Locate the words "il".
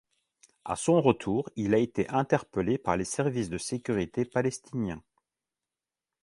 1.55-1.75